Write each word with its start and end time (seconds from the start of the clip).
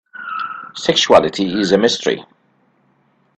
Sexuality 0.73 1.59
is 1.61 1.71
a 1.71 1.77
mystery. 1.77 2.25